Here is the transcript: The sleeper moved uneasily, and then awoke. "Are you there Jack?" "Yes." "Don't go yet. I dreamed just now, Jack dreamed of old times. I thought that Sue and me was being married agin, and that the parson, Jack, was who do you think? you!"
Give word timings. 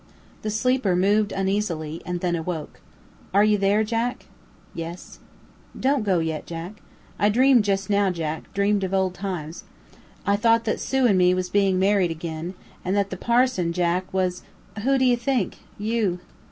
The 0.41 0.49
sleeper 0.49 0.95
moved 0.95 1.31
uneasily, 1.31 2.01
and 2.07 2.21
then 2.21 2.35
awoke. 2.35 2.81
"Are 3.35 3.43
you 3.43 3.59
there 3.59 3.83
Jack?" 3.83 4.25
"Yes." 4.73 5.19
"Don't 5.79 6.03
go 6.03 6.17
yet. 6.17 6.51
I 7.19 7.29
dreamed 7.29 7.65
just 7.65 7.87
now, 7.87 8.09
Jack 8.09 8.51
dreamed 8.51 8.83
of 8.83 8.95
old 8.95 9.13
times. 9.13 9.63
I 10.25 10.37
thought 10.37 10.63
that 10.65 10.79
Sue 10.79 11.05
and 11.05 11.19
me 11.19 11.35
was 11.35 11.49
being 11.51 11.77
married 11.77 12.09
agin, 12.09 12.55
and 12.83 12.95
that 12.95 13.11
the 13.11 13.15
parson, 13.15 13.73
Jack, 13.73 14.11
was 14.11 14.41
who 14.83 14.97
do 14.97 15.05
you 15.05 15.17
think? 15.17 15.59
you!" 15.77 16.19